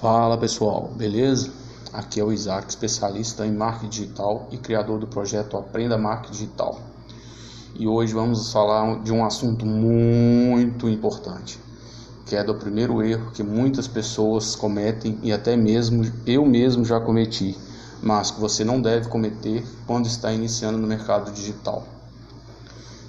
Fala 0.00 0.38
pessoal, 0.38 0.92
beleza? 0.94 1.50
Aqui 1.92 2.20
é 2.20 2.24
o 2.24 2.32
Isaac, 2.32 2.68
especialista 2.68 3.44
em 3.44 3.50
marketing 3.50 3.88
digital 3.88 4.46
e 4.52 4.56
criador 4.56 5.00
do 5.00 5.08
projeto 5.08 5.56
Aprenda 5.56 5.98
Marketing 5.98 6.32
Digital. 6.34 6.78
E 7.74 7.84
hoje 7.88 8.14
vamos 8.14 8.52
falar 8.52 9.02
de 9.02 9.12
um 9.12 9.24
assunto 9.24 9.66
muito 9.66 10.88
importante, 10.88 11.58
que 12.24 12.36
é 12.36 12.44
do 12.44 12.54
primeiro 12.54 13.02
erro 13.02 13.32
que 13.32 13.42
muitas 13.42 13.88
pessoas 13.88 14.54
cometem 14.54 15.18
e 15.20 15.32
até 15.32 15.56
mesmo 15.56 16.04
eu 16.24 16.46
mesmo 16.46 16.84
já 16.84 17.00
cometi, 17.00 17.58
mas 18.00 18.30
que 18.30 18.40
você 18.40 18.64
não 18.64 18.80
deve 18.80 19.08
cometer 19.08 19.66
quando 19.84 20.06
está 20.06 20.32
iniciando 20.32 20.78
no 20.78 20.86
mercado 20.86 21.32
digital. 21.32 21.84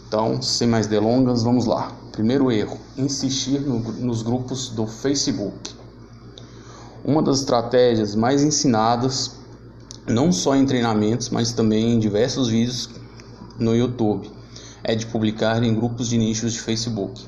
Então, 0.07 0.41
sem 0.41 0.67
mais 0.67 0.87
delongas, 0.87 1.43
vamos 1.43 1.65
lá. 1.65 1.91
Primeiro 2.11 2.51
erro: 2.51 2.79
insistir 2.97 3.61
no, 3.61 3.77
nos 3.77 4.23
grupos 4.23 4.69
do 4.69 4.87
Facebook. 4.87 5.77
Uma 7.09 7.23
das 7.23 7.39
estratégias 7.39 8.13
mais 8.13 8.43
ensinadas, 8.43 9.31
não 10.05 10.31
só 10.31 10.55
em 10.55 10.63
treinamentos, 10.63 11.31
mas 11.31 11.51
também 11.51 11.93
em 11.93 11.97
diversos 11.97 12.49
vídeos 12.49 12.87
no 13.57 13.75
YouTube, 13.75 14.29
é 14.83 14.93
de 14.93 15.07
publicar 15.07 15.63
em 15.63 15.73
grupos 15.73 16.07
de 16.07 16.19
nichos 16.19 16.53
de 16.53 16.59
Facebook. 16.59 17.25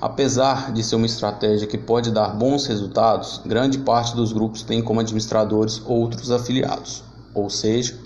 Apesar 0.00 0.72
de 0.72 0.84
ser 0.84 0.94
uma 0.94 1.06
estratégia 1.06 1.66
que 1.66 1.76
pode 1.76 2.12
dar 2.12 2.28
bons 2.28 2.68
resultados, 2.68 3.40
grande 3.44 3.78
parte 3.78 4.14
dos 4.14 4.32
grupos 4.32 4.62
tem 4.62 4.80
como 4.80 5.00
administradores 5.00 5.82
outros 5.84 6.30
afiliados, 6.30 7.02
ou 7.34 7.50
seja, 7.50 7.98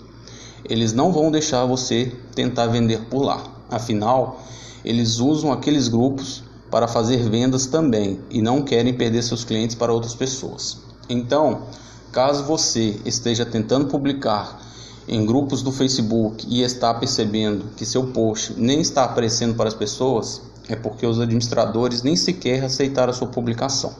eles 0.67 0.91
não 0.91 1.11
vão 1.11 1.29
deixar 1.29 1.67
você 1.67 2.11
tentar 2.33 2.65
vender 2.65 3.01
por 3.11 3.21
lá. 3.21 3.43
Afinal, 3.69 4.39
eles 4.83 5.19
usam 5.19 5.51
aqueles 5.51 5.87
grupos 5.87 6.43
para 6.71 6.87
fazer 6.87 7.17
vendas 7.29 7.67
também 7.67 8.19
e 8.31 8.41
não 8.41 8.63
querem 8.63 8.95
perder 8.95 9.21
seus 9.21 9.43
clientes 9.43 9.75
para 9.75 9.93
outras 9.93 10.15
pessoas. 10.15 10.83
Então, 11.07 11.63
caso 12.11 12.43
você 12.43 12.99
esteja 13.05 13.45
tentando 13.45 13.87
publicar 13.87 14.59
em 15.07 15.23
grupos 15.23 15.61
do 15.61 15.71
Facebook 15.71 16.47
e 16.49 16.63
está 16.63 16.93
percebendo 16.93 17.65
que 17.75 17.85
seu 17.85 18.07
post 18.07 18.53
nem 18.57 18.81
está 18.81 19.03
aparecendo 19.03 19.53
para 19.53 19.67
as 19.67 19.73
pessoas, 19.75 20.41
é 20.67 20.75
porque 20.75 21.05
os 21.05 21.19
administradores 21.19 22.01
nem 22.01 22.15
sequer 22.15 22.63
aceitaram 22.63 23.11
a 23.11 23.13
sua 23.13 23.27
publicação. 23.27 23.93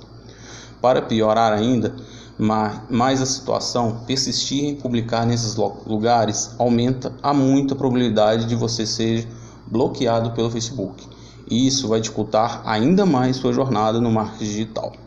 Para 0.82 1.02
piorar 1.02 1.54
ainda, 1.54 1.96
mais 2.38 3.22
a 3.22 3.26
situação, 3.26 4.02
persistir 4.08 4.66
em 4.66 4.76
publicar 4.76 5.26
nesses 5.26 5.56
lugares 5.56 6.52
aumenta 6.58 7.14
a 7.22 7.34
muito 7.34 7.76
a 7.76 7.78
probabilidade 7.78 8.46
de 8.46 8.56
você 8.56 8.86
ser 8.86 9.28
bloqueado 9.68 10.32
pelo 10.32 10.50
Facebook. 10.50 11.08
Isso 11.50 11.88
vai 11.88 12.02
dificultar 12.02 12.64
ainda 12.66 13.06
mais 13.06 13.36
sua 13.36 13.54
jornada 13.54 14.02
no 14.02 14.12
marketing 14.12 14.46
digital. 14.46 15.05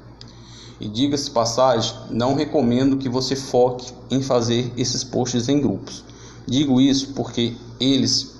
E 0.80 0.86
diga-se 0.86 1.30
passagem, 1.30 1.92
não 2.08 2.34
recomendo 2.34 2.98
que 2.98 3.08
você 3.08 3.34
foque 3.34 3.92
em 4.10 4.22
fazer 4.22 4.72
esses 4.76 5.02
posts 5.02 5.48
em 5.48 5.60
grupos. 5.60 6.04
Digo 6.46 6.80
isso 6.80 7.14
porque 7.14 7.56
eles 7.80 8.38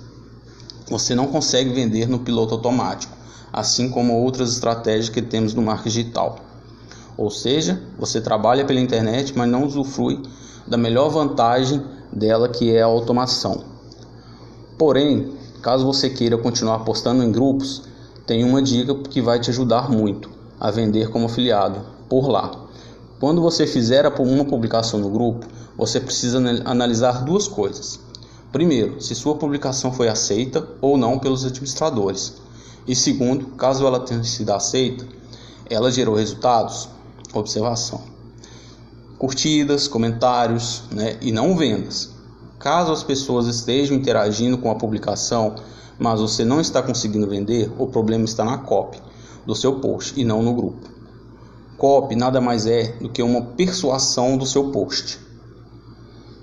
você 0.89 1.13
não 1.13 1.27
consegue 1.27 1.71
vender 1.71 2.07
no 2.07 2.19
piloto 2.19 2.55
automático, 2.55 3.15
assim 3.53 3.89
como 3.89 4.13
outras 4.13 4.53
estratégias 4.53 5.09
que 5.09 5.21
temos 5.21 5.53
no 5.53 5.61
marketing 5.61 5.89
digital. 5.89 6.39
Ou 7.15 7.29
seja, 7.29 7.79
você 7.97 8.19
trabalha 8.19 8.65
pela 8.65 8.79
internet, 8.79 9.37
mas 9.37 9.49
não 9.49 9.65
usufrui 9.65 10.23
da 10.65 10.77
melhor 10.77 11.09
vantagem 11.09 11.83
dela, 12.11 12.49
que 12.49 12.73
é 12.73 12.81
a 12.81 12.85
automação. 12.85 13.63
Porém, 14.77 15.33
caso 15.61 15.85
você 15.85 16.09
queira 16.09 16.37
continuar 16.37 16.79
postando 16.79 17.23
em 17.23 17.31
grupos, 17.31 17.83
tem 18.25 18.43
uma 18.43 18.61
dica 18.61 18.95
que 18.95 19.21
vai 19.21 19.39
te 19.39 19.49
ajudar 19.49 19.91
muito 19.91 20.29
a 20.59 20.71
vender 20.71 21.09
como 21.09 21.25
afiliado 21.25 21.98
por 22.09 22.27
lá. 22.27 22.51
Quando 23.19 23.41
você 23.41 23.67
fizer 23.67 24.05
uma 24.19 24.45
publicação 24.45 24.99
no 24.99 25.09
grupo, 25.09 25.45
você 25.77 25.99
precisa 25.99 26.39
analisar 26.65 27.23
duas 27.23 27.47
coisas. 27.47 27.99
Primeiro, 28.51 28.99
se 28.99 29.13
sua 29.13 29.35
publicação 29.35 29.93
foi 29.93 30.09
aceita 30.09 30.67
ou 30.81 30.97
não 30.97 31.19
pelos 31.19 31.45
administradores. 31.45 32.33
E 32.87 32.95
segundo, 32.95 33.47
caso 33.55 33.85
ela 33.85 33.99
tenha 33.99 34.23
sido 34.23 34.49
aceita, 34.51 35.05
ela 35.69 35.91
gerou 35.91 36.15
resultados? 36.15 36.89
Observação. 37.33 38.01
Curtidas, 39.19 39.87
comentários 39.87 40.83
né, 40.91 41.17
e 41.21 41.31
não 41.31 41.55
vendas. 41.55 42.09
Caso 42.57 42.91
as 42.91 43.03
pessoas 43.03 43.45
estejam 43.47 43.95
interagindo 43.95 44.57
com 44.57 44.71
a 44.71 44.75
publicação, 44.75 45.55
mas 45.99 46.19
você 46.19 46.43
não 46.43 46.59
está 46.59 46.81
conseguindo 46.81 47.27
vender, 47.27 47.71
o 47.77 47.85
problema 47.85 48.25
está 48.25 48.43
na 48.43 48.57
copy 48.57 48.99
do 49.45 49.53
seu 49.53 49.79
post 49.79 50.19
e 50.19 50.23
não 50.23 50.41
no 50.41 50.53
grupo. 50.53 50.98
Copy 51.79 52.13
nada 52.13 52.41
mais 52.41 52.65
é 52.65 52.91
do 52.99 53.07
que 53.07 53.23
uma 53.23 53.41
persuasão 53.41 54.37
do 54.37 54.45
seu 54.45 54.69
post. 54.69 55.17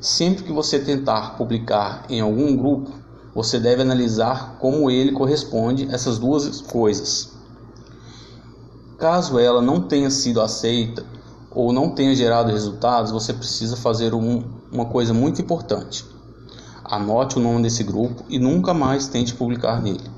Sempre 0.00 0.44
que 0.44 0.52
você 0.52 0.78
tentar 0.78 1.36
publicar 1.36 2.06
em 2.08 2.20
algum 2.22 2.56
grupo, 2.56 2.91
você 3.34 3.60
deve 3.60 3.82
analisar 3.82 4.56
como 4.58 4.91
ele 4.91 5.12
corresponde 5.12 5.86
a 5.91 5.92
essas 5.92 6.19
duas 6.19 6.62
coisas. 6.62 7.34
Caso 8.98 9.38
ela 9.38 9.60
não 9.60 9.82
tenha 9.82 10.10
sido 10.10 10.41
aceita 10.41 11.04
ou 11.50 11.70
não 11.70 11.91
tenha 11.91 12.14
gerado 12.14 12.50
resultados, 12.50 13.12
você 13.12 13.34
precisa 13.34 13.76
fazer 13.76 14.14
um, 14.14 14.42
uma 14.72 14.86
coisa 14.86 15.12
muito 15.12 15.42
importante. 15.42 16.06
Anote 16.82 17.38
o 17.38 17.42
nome 17.42 17.62
desse 17.62 17.84
grupo 17.84 18.24
e 18.30 18.38
nunca 18.38 18.72
mais 18.72 19.06
tente 19.06 19.34
publicar 19.34 19.82
nele. 19.82 20.10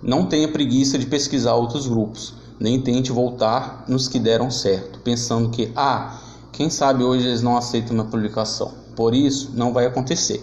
Não 0.00 0.26
tenha 0.26 0.46
preguiça 0.46 0.96
de 0.96 1.06
pesquisar 1.06 1.56
outros 1.56 1.88
grupos 1.88 2.45
nem 2.58 2.80
tente 2.80 3.12
voltar 3.12 3.84
nos 3.86 4.08
que 4.08 4.18
deram 4.18 4.50
certo, 4.50 4.98
pensando 5.00 5.50
que, 5.50 5.72
ah, 5.76 6.20
quem 6.52 6.70
sabe 6.70 7.04
hoje 7.04 7.26
eles 7.26 7.42
não 7.42 7.56
aceitam 7.56 7.94
minha 7.94 8.06
publicação, 8.06 8.72
por 8.94 9.14
isso 9.14 9.50
não 9.54 9.72
vai 9.72 9.86
acontecer. 9.86 10.42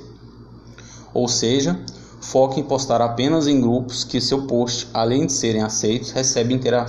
Ou 1.13 1.27
seja, 1.27 1.79
foque 2.21 2.59
em 2.59 2.63
postar 2.63 3.01
apenas 3.01 3.47
em 3.47 3.59
grupos 3.59 4.03
que 4.03 4.21
seu 4.21 4.47
post, 4.47 4.87
além 4.93 5.25
de 5.25 5.33
serem 5.33 5.61
aceitos, 5.61 6.11
recebe 6.11 6.53
intera 6.53 6.85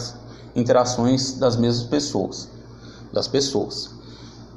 interações 0.55 1.33
das 1.33 1.57
mesmas 1.57 1.87
pessoas, 1.87 2.49
das 3.13 3.27
pessoas. 3.27 3.91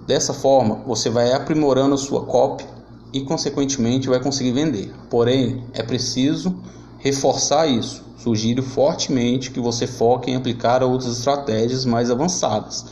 Dessa 0.06 0.34
forma, 0.34 0.76
você 0.86 1.10
vai 1.10 1.34
aprimorando 1.34 1.98
sua 1.98 2.24
copy 2.24 2.66
e 3.12 3.22
consequentemente 3.22 4.08
vai 4.08 4.22
conseguir 4.22 4.52
vender. 4.52 4.94
Porém, 5.10 5.66
é 5.74 5.82
preciso 5.82 6.56
reforçar 7.00 7.68
isso. 7.68 8.07
Sugiro 8.18 8.64
fortemente 8.64 9.52
que 9.52 9.60
você 9.60 9.86
foque 9.86 10.32
em 10.32 10.36
aplicar 10.36 10.82
outras 10.84 11.18
estratégias 11.18 11.86
mais 11.86 12.10
avançadas 12.10 12.86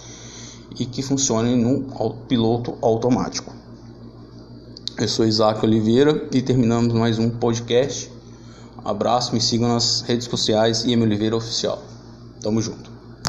e 0.79 0.85
que 0.85 1.01
funcionem 1.01 1.57
no 1.57 2.13
piloto 2.27 2.77
automático. 2.81 3.53
Eu 4.97 5.07
sou 5.07 5.25
Isaac 5.25 5.65
Oliveira 5.65 6.29
e 6.31 6.41
terminamos 6.41 6.93
mais 6.93 7.19
um 7.19 7.29
podcast. 7.29 8.09
Abraço, 8.83 9.33
me 9.33 9.41
sigam 9.41 9.67
nas 9.67 10.01
redes 10.01 10.27
sociais 10.27 10.85
e 10.85 10.95
Oliveira 10.95 11.35
Oficial. 11.35 11.81
Tamo 12.41 12.61
junto. 12.61 12.94